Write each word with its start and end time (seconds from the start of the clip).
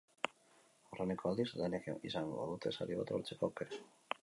Aurreneko 0.93 1.27
aldiz, 1.33 1.45
denek 1.59 1.91
izango 2.11 2.49
dute 2.55 2.75
sari 2.79 2.99
bat 3.03 3.15
lortzeko 3.17 3.51
aukera. 3.53 3.83